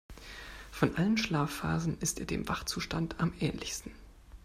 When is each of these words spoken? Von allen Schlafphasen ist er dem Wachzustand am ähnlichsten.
Von 0.71 0.95
allen 0.97 1.19
Schlafphasen 1.19 1.95
ist 1.99 2.19
er 2.19 2.25
dem 2.25 2.49
Wachzustand 2.49 3.19
am 3.19 3.33
ähnlichsten. 3.39 3.91